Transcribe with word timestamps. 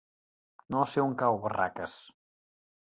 No 0.77 0.85
sé 0.95 1.05
on 1.09 1.15
cau 1.21 1.39
Barraques. 1.45 2.01